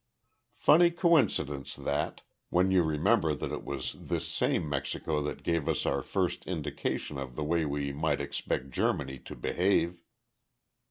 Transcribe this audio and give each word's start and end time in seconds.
Funny 0.55 0.89
coincidence, 0.89 1.75
that, 1.75 2.21
when 2.49 2.71
you 2.71 2.81
remember 2.81 3.35
that 3.35 3.51
it 3.51 3.63
was 3.63 3.95
this 3.99 4.27
same 4.27 4.67
Mexico 4.67 5.21
that 5.21 5.43
gave 5.43 5.69
us 5.69 5.85
our 5.85 6.01
first 6.01 6.43
indication 6.47 7.19
of 7.19 7.35
the 7.35 7.43
way 7.43 7.65
we 7.65 7.93
might 7.93 8.19
expect 8.19 8.71
Germany 8.71 9.19
to 9.19 9.35
behave." 9.35 9.99